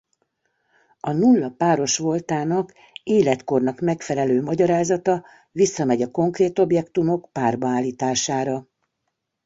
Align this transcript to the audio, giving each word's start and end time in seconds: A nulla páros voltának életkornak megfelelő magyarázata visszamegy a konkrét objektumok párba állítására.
A 0.99 1.11
nulla 1.11 1.49
páros 1.49 1.97
voltának 1.97 2.73
életkornak 3.03 3.79
megfelelő 3.79 4.41
magyarázata 4.43 5.25
visszamegy 5.51 6.01
a 6.01 6.11
konkrét 6.11 6.59
objektumok 6.59 7.29
párba 7.31 7.67
állítására. 7.67 8.67